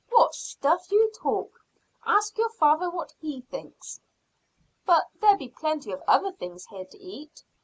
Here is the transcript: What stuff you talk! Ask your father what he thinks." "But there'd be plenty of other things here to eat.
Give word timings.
What 0.09 0.33
stuff 0.33 0.91
you 0.91 1.11
talk! 1.13 1.63
Ask 2.07 2.35
your 2.39 2.49
father 2.49 2.89
what 2.89 3.13
he 3.19 3.41
thinks." 3.41 3.99
"But 4.83 5.05
there'd 5.19 5.37
be 5.37 5.49
plenty 5.55 5.91
of 5.91 6.01
other 6.07 6.31
things 6.31 6.65
here 6.65 6.85
to 6.85 6.97
eat. 6.97 7.43